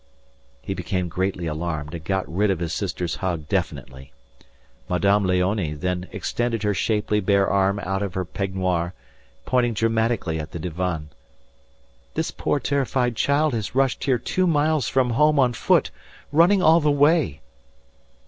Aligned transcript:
He 0.63 0.73
became 0.73 1.09
greatly 1.09 1.45
alarmed 1.45 1.93
and 1.93 2.03
got 2.03 2.27
rid 2.27 2.49
of 2.49 2.57
his 2.57 2.73
sister's 2.73 3.17
hug 3.17 3.47
definitely. 3.47 4.11
Madame 4.89 5.25
Léonie 5.25 5.79
then 5.79 6.07
extended 6.11 6.63
her 6.63 6.73
shapely 6.73 7.19
bare 7.19 7.47
arm 7.47 7.77
out 7.79 8.01
of 8.01 8.15
her 8.15 8.25
peignoir, 8.25 8.95
pointing 9.45 9.75
dramatically 9.75 10.39
at 10.39 10.53
the 10.53 10.57
divan: 10.57 11.09
"This 12.15 12.31
poor 12.31 12.59
terrified 12.59 13.15
child 13.15 13.53
has 13.53 13.75
rushed 13.75 14.05
here 14.05 14.17
two 14.17 14.47
miles 14.47 14.87
from 14.89 15.11
home 15.11 15.37
on 15.37 15.53
foot 15.53 15.91
running 16.31 16.63
all 16.63 16.79
the 16.79 16.89
way." 16.89 17.41